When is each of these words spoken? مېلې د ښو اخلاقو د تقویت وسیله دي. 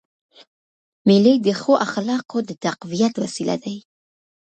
مېلې 1.07 1.33
د 1.45 1.47
ښو 1.59 1.73
اخلاقو 1.85 2.37
د 2.49 2.51
تقویت 2.65 3.13
وسیله 3.23 3.55
دي. 3.63 3.77